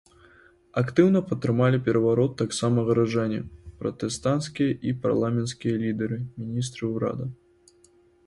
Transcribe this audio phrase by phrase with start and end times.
[0.81, 3.41] Актыўна падтрымалі пераварот таксама гараджане,
[3.83, 7.25] пратэстанцкія і парламенцкія лідары, міністры ўрада.